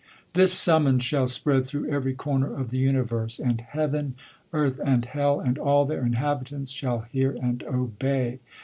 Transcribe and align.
This 0.33 0.51
summons 0.51 1.03
shall 1.03 1.27
spread 1.27 1.63
through 1.63 1.87
every 1.87 2.15
corner 2.15 2.51
of 2.51 2.71
the 2.71 2.79
universe; 2.79 3.37
and 3.37 3.61
Heaven, 3.61 4.15
Earth, 4.51 4.79
and 4.83 5.05
Hell, 5.05 5.39
and 5.39 5.59
al! 5.59 5.85
their 5.85 6.03
inhabitants, 6.03 6.71
shall 6.71 7.01
hear 7.01 7.33
and 7.39 7.59
obev. 7.67 8.39